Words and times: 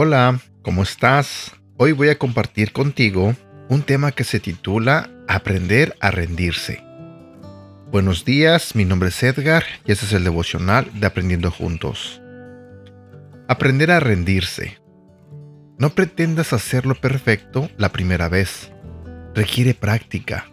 Hola, 0.00 0.40
¿cómo 0.62 0.84
estás? 0.84 1.52
Hoy 1.76 1.92
voy 1.92 2.08
a 2.08 2.18
compartir 2.18 2.72
contigo 2.72 3.34
un 3.68 3.82
tema 3.82 4.12
que 4.12 4.24
se 4.24 4.38
titula 4.38 5.10
Aprender 5.26 5.96
a 6.00 6.10
rendirse. 6.10 6.82
Buenos 7.90 8.24
días, 8.24 8.74
mi 8.74 8.84
nombre 8.84 9.08
es 9.08 9.22
Edgar 9.22 9.64
y 9.84 9.92
este 9.92 10.06
es 10.06 10.12
el 10.12 10.24
devocional 10.24 10.88
de 10.94 11.06
Aprendiendo 11.06 11.50
Juntos. 11.50 12.22
Aprender 13.48 13.90
a 13.90 13.98
rendirse. 13.98 14.78
No 15.78 15.90
pretendas 15.90 16.52
hacerlo 16.52 16.96
perfecto 16.96 17.70
la 17.76 17.92
primera 17.92 18.28
vez. 18.28 18.72
Requiere 19.32 19.74
práctica. 19.74 20.46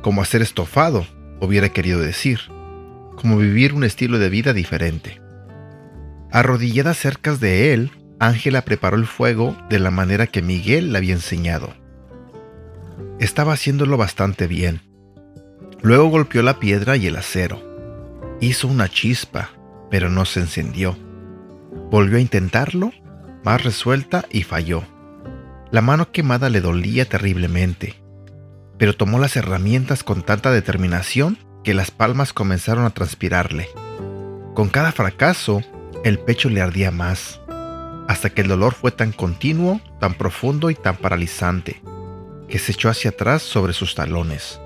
Como 0.00 0.22
hacer 0.22 0.40
estofado, 0.40 1.06
hubiera 1.38 1.68
querido 1.68 2.00
decir. 2.00 2.40
Como 3.20 3.36
vivir 3.36 3.74
un 3.74 3.84
estilo 3.84 4.18
de 4.18 4.30
vida 4.30 4.54
diferente. 4.54 5.20
Arrodillada 6.32 6.94
cerca 6.94 7.34
de 7.34 7.74
él, 7.74 7.90
Ángela 8.18 8.62
preparó 8.62 8.96
el 8.96 9.06
fuego 9.06 9.54
de 9.68 9.78
la 9.78 9.90
manera 9.90 10.26
que 10.26 10.40
Miguel 10.40 10.92
le 10.92 10.98
había 10.98 11.12
enseñado. 11.12 11.74
Estaba 13.20 13.52
haciéndolo 13.52 13.98
bastante 13.98 14.46
bien. 14.46 14.80
Luego 15.82 16.08
golpeó 16.08 16.42
la 16.42 16.58
piedra 16.58 16.96
y 16.96 17.06
el 17.06 17.16
acero. 17.16 17.60
Hizo 18.40 18.66
una 18.66 18.88
chispa, 18.88 19.50
pero 19.90 20.08
no 20.08 20.24
se 20.24 20.40
encendió. 20.40 20.96
Volvió 21.90 22.16
a 22.16 22.22
intentarlo, 22.22 22.92
más 23.46 23.62
resuelta, 23.62 24.24
y 24.28 24.42
falló. 24.42 24.82
La 25.70 25.80
mano 25.80 26.10
quemada 26.10 26.50
le 26.50 26.60
dolía 26.60 27.08
terriblemente, 27.08 27.94
pero 28.76 28.96
tomó 28.96 29.20
las 29.20 29.36
herramientas 29.36 30.02
con 30.02 30.22
tanta 30.22 30.50
determinación 30.50 31.38
que 31.62 31.72
las 31.72 31.92
palmas 31.92 32.32
comenzaron 32.32 32.84
a 32.84 32.90
transpirarle. 32.90 33.68
Con 34.54 34.68
cada 34.68 34.90
fracaso, 34.90 35.62
el 36.02 36.18
pecho 36.18 36.50
le 36.50 36.60
ardía 36.60 36.90
más 36.90 37.40
hasta 38.08 38.30
que 38.30 38.42
el 38.42 38.48
dolor 38.48 38.74
fue 38.74 38.90
tan 38.90 39.12
continuo, 39.12 39.80
tan 40.00 40.14
profundo 40.14 40.70
y 40.70 40.74
tan 40.74 40.96
paralizante, 40.96 41.82
que 42.48 42.58
se 42.58 42.72
echó 42.72 42.88
hacia 42.88 43.10
atrás 43.10 43.42
sobre 43.42 43.72
sus 43.72 43.94
talones. 43.94 44.60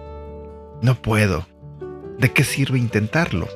No 0.83 0.95
puedo. 0.95 1.47
¿De 2.19 2.33
qué 2.33 2.45
sirve 2.45 2.79
intentarlo? 2.79 3.47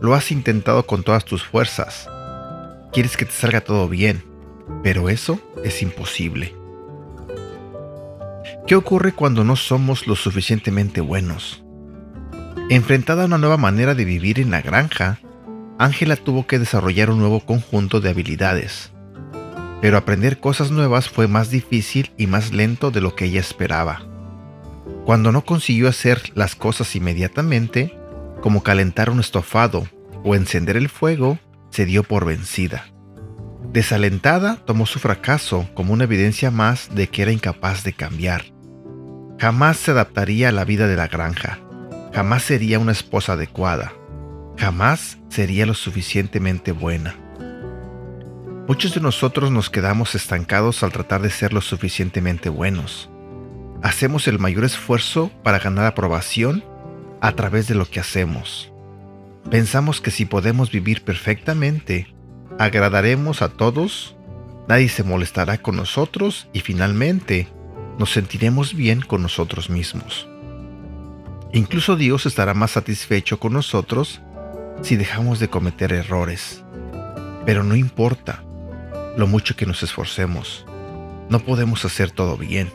Lo 0.00 0.14
has 0.14 0.32
intentado 0.32 0.86
con 0.86 1.02
todas 1.02 1.24
tus 1.24 1.44
fuerzas. 1.44 2.08
Quieres 2.92 3.16
que 3.16 3.24
te 3.24 3.32
salga 3.32 3.62
todo 3.62 3.88
bien, 3.88 4.22
pero 4.82 5.08
eso 5.08 5.40
es 5.64 5.80
imposible. 5.80 6.54
¿Qué 8.66 8.76
ocurre 8.76 9.12
cuando 9.12 9.44
no 9.44 9.56
somos 9.56 10.06
lo 10.06 10.14
suficientemente 10.14 11.00
buenos? 11.00 11.64
Enfrentada 12.68 13.22
a 13.22 13.26
una 13.26 13.38
nueva 13.38 13.56
manera 13.56 13.94
de 13.94 14.04
vivir 14.04 14.38
en 14.38 14.50
la 14.50 14.60
granja, 14.60 15.20
Ángela 15.78 16.16
tuvo 16.16 16.46
que 16.46 16.58
desarrollar 16.58 17.10
un 17.10 17.18
nuevo 17.18 17.40
conjunto 17.40 18.02
de 18.02 18.10
habilidades. 18.10 18.92
Pero 19.80 19.96
aprender 19.96 20.38
cosas 20.38 20.70
nuevas 20.70 21.08
fue 21.08 21.26
más 21.28 21.48
difícil 21.48 22.12
y 22.18 22.26
más 22.26 22.52
lento 22.52 22.90
de 22.90 23.00
lo 23.00 23.16
que 23.16 23.24
ella 23.24 23.40
esperaba. 23.40 24.02
Cuando 25.06 25.32
no 25.32 25.46
consiguió 25.46 25.88
hacer 25.88 26.30
las 26.34 26.54
cosas 26.54 26.94
inmediatamente, 26.94 27.96
como 28.42 28.62
calentar 28.62 29.08
un 29.08 29.18
estofado 29.18 29.86
o 30.24 30.34
encender 30.34 30.76
el 30.76 30.90
fuego, 30.90 31.38
se 31.72 31.84
dio 31.84 32.04
por 32.04 32.24
vencida. 32.24 32.86
Desalentada, 33.72 34.56
tomó 34.64 34.86
su 34.86 35.00
fracaso 35.00 35.68
como 35.74 35.92
una 35.92 36.04
evidencia 36.04 36.52
más 36.52 36.94
de 36.94 37.08
que 37.08 37.22
era 37.22 37.32
incapaz 37.32 37.82
de 37.82 37.92
cambiar. 37.92 38.44
Jamás 39.40 39.78
se 39.78 39.90
adaptaría 39.90 40.50
a 40.50 40.52
la 40.52 40.64
vida 40.64 40.86
de 40.86 40.94
la 40.94 41.08
granja. 41.08 41.58
Jamás 42.14 42.44
sería 42.44 42.78
una 42.78 42.92
esposa 42.92 43.32
adecuada 43.32 43.92
jamás 44.56 45.18
sería 45.28 45.66
lo 45.66 45.74
suficientemente 45.74 46.72
buena. 46.72 47.16
Muchos 48.68 48.94
de 48.94 49.00
nosotros 49.00 49.50
nos 49.50 49.70
quedamos 49.70 50.14
estancados 50.14 50.82
al 50.82 50.92
tratar 50.92 51.20
de 51.20 51.30
ser 51.30 51.52
lo 51.52 51.60
suficientemente 51.60 52.48
buenos. 52.48 53.10
Hacemos 53.82 54.28
el 54.28 54.38
mayor 54.38 54.64
esfuerzo 54.64 55.32
para 55.42 55.58
ganar 55.58 55.86
aprobación 55.86 56.64
a 57.20 57.32
través 57.32 57.66
de 57.66 57.74
lo 57.74 57.86
que 57.86 58.00
hacemos. 58.00 58.71
Pensamos 59.50 60.00
que 60.00 60.10
si 60.10 60.24
podemos 60.24 60.70
vivir 60.70 61.02
perfectamente, 61.02 62.14
agradaremos 62.58 63.42
a 63.42 63.50
todos, 63.50 64.16
nadie 64.68 64.88
se 64.88 65.02
molestará 65.02 65.58
con 65.58 65.76
nosotros 65.76 66.48
y 66.52 66.60
finalmente 66.60 67.48
nos 67.98 68.12
sentiremos 68.12 68.74
bien 68.74 69.00
con 69.00 69.22
nosotros 69.22 69.68
mismos. 69.68 70.28
Incluso 71.52 71.96
Dios 71.96 72.24
estará 72.24 72.54
más 72.54 72.72
satisfecho 72.72 73.38
con 73.38 73.52
nosotros 73.52 74.22
si 74.80 74.96
dejamos 74.96 75.38
de 75.38 75.48
cometer 75.48 75.92
errores. 75.92 76.64
Pero 77.44 77.62
no 77.62 77.76
importa 77.76 78.42
lo 79.16 79.26
mucho 79.26 79.54
que 79.54 79.66
nos 79.66 79.82
esforcemos, 79.82 80.64
no 81.28 81.40
podemos 81.40 81.84
hacer 81.84 82.10
todo 82.10 82.36
bien. 82.36 82.70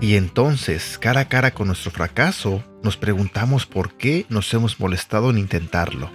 Y 0.00 0.16
entonces, 0.16 0.98
cara 0.98 1.20
a 1.20 1.28
cara 1.28 1.52
con 1.52 1.68
nuestro 1.68 1.90
fracaso, 1.90 2.62
nos 2.82 2.96
preguntamos 2.96 3.66
por 3.66 3.94
qué 3.96 4.26
nos 4.28 4.52
hemos 4.52 4.78
molestado 4.78 5.30
en 5.30 5.38
intentarlo. 5.38 6.10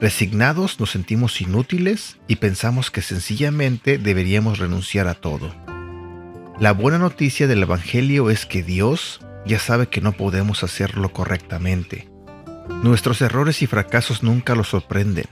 Resignados 0.00 0.80
nos 0.80 0.90
sentimos 0.90 1.40
inútiles 1.40 2.18
y 2.26 2.36
pensamos 2.36 2.90
que 2.90 3.00
sencillamente 3.00 3.96
deberíamos 3.96 4.58
renunciar 4.58 5.08
a 5.08 5.14
todo. 5.14 5.54
La 6.58 6.72
buena 6.72 6.98
noticia 6.98 7.46
del 7.46 7.62
Evangelio 7.62 8.30
es 8.30 8.44
que 8.46 8.62
Dios 8.62 9.20
ya 9.46 9.58
sabe 9.58 9.88
que 9.88 10.00
no 10.00 10.12
podemos 10.12 10.64
hacerlo 10.64 11.12
correctamente 11.12 12.08
Nuestros 12.82 13.20
errores 13.20 13.62
y 13.62 13.66
fracasos 13.66 14.22
nunca 14.22 14.54
los 14.54 14.68
sorprenden. 14.68 15.26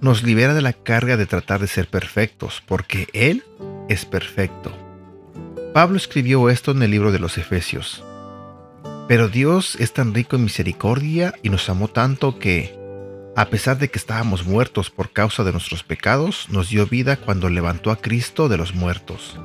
Nos 0.00 0.22
libera 0.22 0.54
de 0.54 0.62
la 0.62 0.72
carga 0.72 1.16
de 1.16 1.26
tratar 1.26 1.60
de 1.60 1.66
ser 1.66 1.88
perfectos, 1.88 2.62
porque 2.66 3.08
Él 3.12 3.44
es 3.88 4.04
perfecto. 4.04 4.76
Pablo 5.72 5.96
escribió 5.96 6.50
esto 6.50 6.72
en 6.72 6.82
el 6.82 6.90
libro 6.90 7.12
de 7.12 7.18
los 7.18 7.38
Efesios. 7.38 8.04
Pero 9.08 9.28
Dios 9.28 9.76
es 9.76 9.92
tan 9.92 10.14
rico 10.14 10.36
en 10.36 10.44
misericordia 10.44 11.34
y 11.42 11.48
nos 11.48 11.68
amó 11.68 11.88
tanto 11.88 12.38
que, 12.38 12.76
a 13.36 13.46
pesar 13.46 13.78
de 13.78 13.88
que 13.88 13.98
estábamos 13.98 14.46
muertos 14.46 14.90
por 14.90 15.12
causa 15.12 15.44
de 15.44 15.52
nuestros 15.52 15.82
pecados, 15.82 16.48
nos 16.50 16.68
dio 16.68 16.86
vida 16.86 17.16
cuando 17.16 17.48
levantó 17.48 17.90
a 17.90 17.96
Cristo 17.96 18.48
de 18.48 18.56
los 18.56 18.74
muertos. 18.74 19.38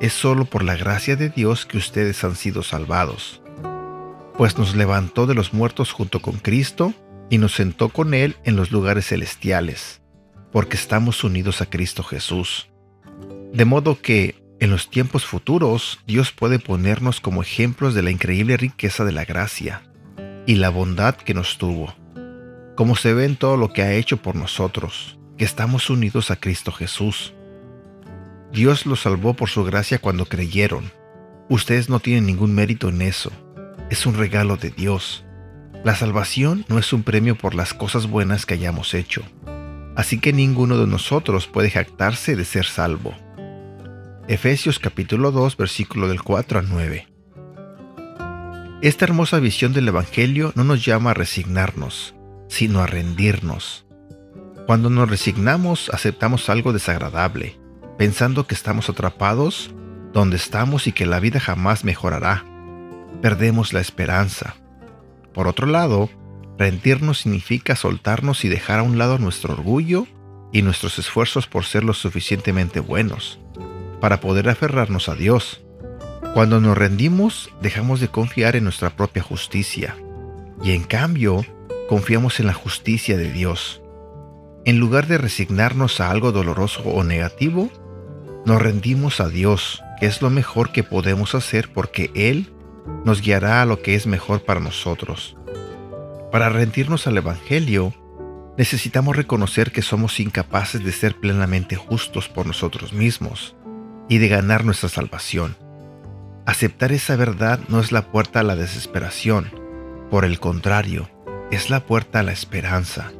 Es 0.00 0.12
solo 0.12 0.44
por 0.44 0.62
la 0.62 0.76
gracia 0.76 1.16
de 1.16 1.28
Dios 1.28 1.66
que 1.66 1.78
ustedes 1.78 2.22
han 2.24 2.36
sido 2.36 2.62
salvados 2.62 3.42
pues 4.38 4.56
nos 4.56 4.76
levantó 4.76 5.26
de 5.26 5.34
los 5.34 5.52
muertos 5.52 5.90
junto 5.90 6.22
con 6.22 6.38
Cristo 6.38 6.94
y 7.28 7.38
nos 7.38 7.56
sentó 7.56 7.88
con 7.88 8.14
Él 8.14 8.36
en 8.44 8.54
los 8.54 8.70
lugares 8.70 9.08
celestiales, 9.08 10.00
porque 10.52 10.76
estamos 10.76 11.24
unidos 11.24 11.60
a 11.60 11.66
Cristo 11.66 12.04
Jesús. 12.04 12.68
De 13.52 13.64
modo 13.64 14.00
que, 14.00 14.36
en 14.60 14.70
los 14.70 14.90
tiempos 14.90 15.24
futuros, 15.24 16.00
Dios 16.06 16.32
puede 16.32 16.58
ponernos 16.58 17.20
como 17.20 17.42
ejemplos 17.42 17.94
de 17.94 18.02
la 18.02 18.10
increíble 18.10 18.56
riqueza 18.56 19.04
de 19.04 19.12
la 19.12 19.24
gracia 19.24 19.82
y 20.46 20.56
la 20.56 20.70
bondad 20.70 21.14
que 21.16 21.34
nos 21.34 21.58
tuvo, 21.58 21.94
como 22.76 22.96
se 22.96 23.14
ve 23.14 23.24
en 23.24 23.36
todo 23.36 23.56
lo 23.56 23.72
que 23.72 23.82
ha 23.82 23.92
hecho 23.92 24.16
por 24.16 24.34
nosotros, 24.34 25.18
que 25.36 25.44
estamos 25.44 25.90
unidos 25.90 26.30
a 26.30 26.36
Cristo 26.36 26.72
Jesús. 26.72 27.34
Dios 28.52 28.86
los 28.86 29.00
salvó 29.00 29.34
por 29.34 29.48
su 29.48 29.64
gracia 29.64 29.98
cuando 29.98 30.26
creyeron. 30.26 30.90
Ustedes 31.48 31.88
no 31.88 32.00
tienen 32.00 32.26
ningún 32.26 32.54
mérito 32.54 32.88
en 32.88 33.02
eso 33.02 33.30
es 33.90 34.06
un 34.06 34.14
regalo 34.14 34.56
de 34.56 34.70
Dios. 34.70 35.24
La 35.84 35.94
salvación 35.94 36.64
no 36.68 36.78
es 36.78 36.92
un 36.92 37.02
premio 37.02 37.36
por 37.36 37.54
las 37.54 37.72
cosas 37.72 38.06
buenas 38.06 38.46
que 38.46 38.54
hayamos 38.54 38.94
hecho, 38.94 39.22
así 39.96 40.18
que 40.18 40.32
ninguno 40.32 40.76
de 40.78 40.86
nosotros 40.86 41.46
puede 41.46 41.70
jactarse 41.70 42.36
de 42.36 42.44
ser 42.44 42.66
salvo. 42.66 43.14
Efesios 44.28 44.78
capítulo 44.78 45.30
2 45.30 45.56
versículo 45.56 46.06
del 46.06 46.22
4 46.22 46.58
al 46.58 46.68
9. 46.68 47.08
Esta 48.82 49.06
hermosa 49.06 49.40
visión 49.40 49.72
del 49.72 49.88
Evangelio 49.88 50.52
no 50.54 50.64
nos 50.64 50.84
llama 50.84 51.12
a 51.12 51.14
resignarnos, 51.14 52.14
sino 52.46 52.80
a 52.80 52.86
rendirnos. 52.86 53.86
Cuando 54.66 54.90
nos 54.90 55.08
resignamos 55.08 55.88
aceptamos 55.94 56.50
algo 56.50 56.74
desagradable, 56.74 57.58
pensando 57.96 58.46
que 58.46 58.54
estamos 58.54 58.90
atrapados 58.90 59.70
donde 60.12 60.36
estamos 60.36 60.86
y 60.86 60.92
que 60.92 61.06
la 61.06 61.20
vida 61.20 61.40
jamás 61.40 61.82
mejorará 61.84 62.44
perdemos 63.22 63.72
la 63.72 63.80
esperanza. 63.80 64.56
Por 65.32 65.48
otro 65.48 65.66
lado, 65.66 66.10
rendirnos 66.58 67.20
significa 67.20 67.76
soltarnos 67.76 68.44
y 68.44 68.48
dejar 68.48 68.80
a 68.80 68.82
un 68.82 68.98
lado 68.98 69.18
nuestro 69.18 69.54
orgullo 69.54 70.06
y 70.52 70.60
nuestros 70.60 70.98
esfuerzos 70.98 71.46
por 71.46 71.64
ser 71.64 71.82
lo 71.82 71.94
suficientemente 71.94 72.80
buenos, 72.80 73.40
para 74.00 74.20
poder 74.20 74.48
aferrarnos 74.48 75.08
a 75.08 75.14
Dios. 75.14 75.62
Cuando 76.34 76.60
nos 76.60 76.76
rendimos, 76.76 77.50
dejamos 77.60 78.00
de 78.00 78.08
confiar 78.08 78.56
en 78.56 78.64
nuestra 78.64 78.90
propia 78.90 79.22
justicia, 79.22 79.96
y 80.62 80.72
en 80.72 80.84
cambio, 80.84 81.44
confiamos 81.88 82.40
en 82.40 82.46
la 82.46 82.52
justicia 82.52 83.16
de 83.16 83.32
Dios. 83.32 83.82
En 84.64 84.78
lugar 84.78 85.06
de 85.06 85.18
resignarnos 85.18 86.00
a 86.00 86.10
algo 86.10 86.32
doloroso 86.32 86.82
o 86.82 87.04
negativo, 87.04 87.70
nos 88.44 88.60
rendimos 88.60 89.20
a 89.20 89.28
Dios, 89.28 89.82
que 90.00 90.06
es 90.06 90.20
lo 90.20 90.30
mejor 90.30 90.72
que 90.72 90.84
podemos 90.84 91.34
hacer 91.34 91.72
porque 91.72 92.10
Él 92.14 92.52
nos 93.04 93.22
guiará 93.22 93.62
a 93.62 93.66
lo 93.66 93.82
que 93.82 93.94
es 93.94 94.06
mejor 94.06 94.44
para 94.44 94.60
nosotros. 94.60 95.36
Para 96.30 96.48
rendirnos 96.50 97.06
al 97.06 97.16
Evangelio, 97.16 97.94
necesitamos 98.56 99.16
reconocer 99.16 99.72
que 99.72 99.82
somos 99.82 100.20
incapaces 100.20 100.84
de 100.84 100.92
ser 100.92 101.16
plenamente 101.16 101.76
justos 101.76 102.28
por 102.28 102.46
nosotros 102.46 102.92
mismos 102.92 103.54
y 104.08 104.18
de 104.18 104.28
ganar 104.28 104.64
nuestra 104.64 104.88
salvación. 104.88 105.56
Aceptar 106.46 106.92
esa 106.92 107.16
verdad 107.16 107.60
no 107.68 107.80
es 107.80 107.92
la 107.92 108.10
puerta 108.10 108.40
a 108.40 108.42
la 108.42 108.56
desesperación, 108.56 109.50
por 110.10 110.24
el 110.24 110.40
contrario, 110.40 111.10
es 111.50 111.70
la 111.70 111.80
puerta 111.80 112.20
a 112.20 112.22
la 112.22 112.32
esperanza. 112.32 113.12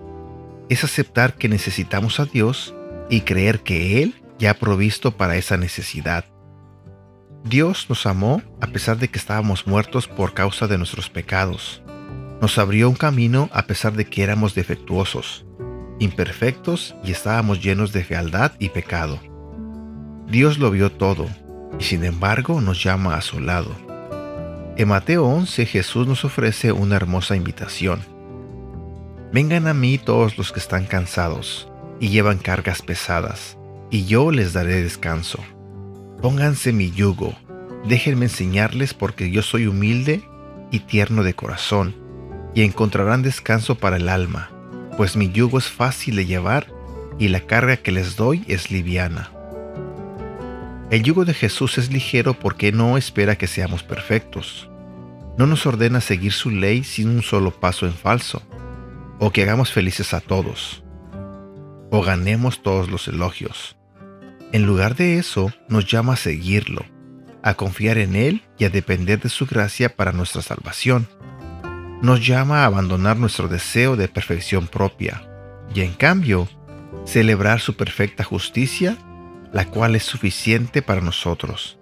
Es 0.68 0.84
aceptar 0.84 1.34
que 1.34 1.48
necesitamos 1.48 2.20
a 2.20 2.24
Dios 2.24 2.74
y 3.10 3.22
creer 3.22 3.60
que 3.60 4.02
Él 4.02 4.22
ya 4.38 4.52
ha 4.52 4.54
provisto 4.54 5.16
para 5.16 5.36
esa 5.36 5.56
necesidad. 5.56 6.24
Dios 7.44 7.86
nos 7.88 8.06
amó 8.06 8.42
a 8.60 8.66
pesar 8.68 8.98
de 8.98 9.08
que 9.08 9.18
estábamos 9.18 9.66
muertos 9.66 10.08
por 10.08 10.34
causa 10.34 10.66
de 10.66 10.78
nuestros 10.78 11.08
pecados. 11.08 11.82
Nos 12.40 12.58
abrió 12.58 12.88
un 12.88 12.96
camino 12.96 13.48
a 13.52 13.66
pesar 13.66 13.94
de 13.94 14.04
que 14.04 14.22
éramos 14.22 14.54
defectuosos, 14.54 15.46
imperfectos 15.98 16.94
y 17.04 17.10
estábamos 17.10 17.62
llenos 17.62 17.92
de 17.92 18.04
fealdad 18.04 18.52
y 18.58 18.68
pecado. 18.68 19.20
Dios 20.30 20.58
lo 20.58 20.70
vio 20.70 20.92
todo 20.92 21.26
y 21.78 21.84
sin 21.84 22.04
embargo 22.04 22.60
nos 22.60 22.82
llama 22.84 23.14
a 23.14 23.22
su 23.22 23.40
lado. 23.40 23.70
En 24.76 24.88
Mateo 24.88 25.24
11 25.24 25.64
Jesús 25.64 26.06
nos 26.06 26.22
ofrece 26.24 26.70
una 26.70 26.96
hermosa 26.96 27.34
invitación. 27.34 28.00
Vengan 29.32 29.66
a 29.66 29.72
mí 29.72 29.96
todos 29.96 30.36
los 30.36 30.52
que 30.52 30.60
están 30.60 30.84
cansados 30.84 31.70
y 31.98 32.10
llevan 32.10 32.38
cargas 32.38 32.82
pesadas, 32.82 33.56
y 33.90 34.04
yo 34.04 34.30
les 34.30 34.52
daré 34.52 34.82
descanso. 34.82 35.42
Pónganse 36.20 36.72
mi 36.72 36.90
yugo, 36.90 37.34
déjenme 37.88 38.26
enseñarles 38.26 38.92
porque 38.92 39.30
yo 39.30 39.40
soy 39.42 39.66
humilde 39.66 40.22
y 40.70 40.80
tierno 40.80 41.22
de 41.22 41.34
corazón, 41.34 41.96
y 42.54 42.62
encontrarán 42.62 43.22
descanso 43.22 43.76
para 43.76 43.96
el 43.96 44.10
alma, 44.10 44.50
pues 44.98 45.16
mi 45.16 45.30
yugo 45.30 45.58
es 45.58 45.68
fácil 45.68 46.16
de 46.16 46.26
llevar 46.26 46.66
y 47.18 47.28
la 47.28 47.40
carga 47.40 47.78
que 47.78 47.92
les 47.92 48.16
doy 48.16 48.44
es 48.46 48.70
liviana. 48.70 49.30
El 50.90 51.02
yugo 51.02 51.26
de 51.26 51.34
Jesús 51.34 51.76
es 51.76 51.92
ligero 51.92 52.32
porque 52.32 52.72
no 52.72 52.96
espera 52.96 53.36
que 53.36 53.46
seamos 53.46 53.82
perfectos. 53.82 54.70
No 55.36 55.46
nos 55.46 55.66
ordena 55.66 56.00
seguir 56.00 56.32
su 56.32 56.50
ley 56.50 56.82
sin 56.82 57.10
un 57.10 57.22
solo 57.22 57.50
paso 57.50 57.86
en 57.86 57.92
falso, 57.92 58.42
o 59.18 59.30
que 59.30 59.42
hagamos 59.42 59.70
felices 59.70 60.14
a 60.14 60.20
todos, 60.20 60.82
o 61.90 62.02
ganemos 62.02 62.62
todos 62.62 62.90
los 62.90 63.06
elogios. 63.06 63.76
En 64.52 64.64
lugar 64.64 64.96
de 64.96 65.18
eso, 65.18 65.52
nos 65.68 65.84
llama 65.84 66.14
a 66.14 66.16
seguirlo, 66.16 66.86
a 67.42 67.52
confiar 67.52 67.98
en 67.98 68.16
Él 68.16 68.42
y 68.56 68.64
a 68.64 68.70
depender 68.70 69.20
de 69.20 69.28
su 69.28 69.44
gracia 69.44 69.94
para 69.94 70.12
nuestra 70.12 70.40
salvación. 70.40 71.06
Nos 72.00 72.26
llama 72.26 72.62
a 72.62 72.64
abandonar 72.64 73.18
nuestro 73.18 73.48
deseo 73.48 73.94
de 73.96 74.08
perfección 74.08 74.66
propia 74.66 75.22
y 75.74 75.82
en 75.82 75.92
cambio, 75.92 76.48
celebrar 77.04 77.60
su 77.60 77.76
perfecta 77.76 78.24
justicia, 78.24 78.96
la 79.52 79.66
cual 79.66 79.96
es 79.96 80.04
suficiente 80.04 80.82
para 80.82 81.00
nosotros. 81.00 81.78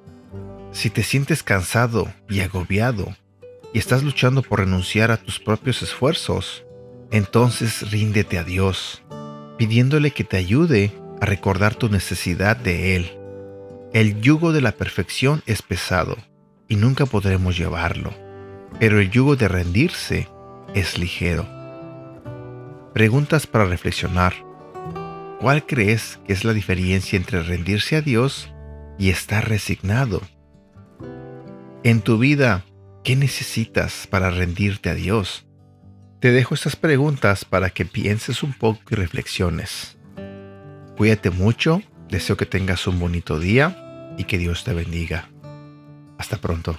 Si 0.73 0.91
te 0.91 1.03
sientes 1.03 1.43
cansado 1.43 2.13
y 2.29 2.41
agobiado 2.41 3.17
y 3.73 3.79
estás 3.79 4.03
luchando 4.03 4.43
por 4.43 4.61
renunciar 4.61 5.11
a 5.11 5.17
tus 5.17 5.41
propios 5.41 5.83
esfuerzos, 5.83 6.65
entonces 7.11 7.91
ríndete 7.91 8.39
a 8.39 8.45
Dios, 8.45 9.03
pidiéndole 9.57 10.11
que 10.11 10.25
te 10.25 10.37
ayude 10.37 10.93
a 11.21 11.27
recordar 11.27 11.75
tu 11.75 11.89
necesidad 11.89 12.57
de 12.57 12.97
Él. 12.97 13.19
El 13.93 14.21
yugo 14.21 14.53
de 14.53 14.61
la 14.61 14.73
perfección 14.73 15.43
es 15.47 15.63
pesado 15.63 16.17
y 16.69 16.77
nunca 16.77 17.07
podremos 17.07 17.57
llevarlo, 17.57 18.13
pero 18.79 19.01
el 19.01 19.11
yugo 19.11 19.37
de 19.37 19.49
rendirse 19.49 20.29
es 20.75 20.99
ligero. 20.99 21.47
Preguntas 22.93 23.47
para 23.47 23.65
reflexionar. 23.65 24.46
¿Cuál 25.41 25.67
crees 25.67 26.19
que 26.27 26.33
es 26.33 26.45
la 26.45 26.55
diferencia 26.55 27.17
entre 27.17 27.43
rendirse 27.43 27.97
a 27.97 28.01
Dios 28.01 28.51
y 28.99 29.11
estar 29.11 29.49
resignado? 29.49 30.23
En 31.85 32.01
tu 32.01 32.19
vida, 32.19 32.65
¿qué 33.05 33.17
necesitas 33.17 34.07
para 34.07 34.31
rendirte 34.31 34.89
a 34.89 34.95
Dios? 34.95 35.47
Te 36.21 36.33
dejo 36.33 36.55
estas 36.55 36.75
preguntas 36.75 37.45
para 37.45 37.69
que 37.69 37.85
pienses 37.85 38.43
un 38.43 38.55
poco 38.55 38.81
y 38.91 38.95
reflexiones. 38.95 39.99
Cuídate 40.97 41.31
mucho, 41.31 41.83
deseo 42.09 42.39
que 42.39 42.47
tengas 42.47 42.87
un 42.87 42.99
bonito 42.99 43.39
día 43.39 44.15
y 44.17 44.25
que 44.25 44.39
Dios 44.39 44.65
te 44.65 44.73
bendiga. 44.73 45.29
Hasta 46.17 46.39
pronto. 46.39 46.79